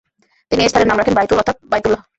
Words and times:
তিনি 0.51 0.61
এই 0.63 0.69
স্থানের 0.69 0.89
নাম 0.89 0.97
রাখেন 0.99 1.15
বায়তুল 1.17 1.37
অর্থাৎ 1.41 1.57
বায়তুল্লাহ। 1.71 2.01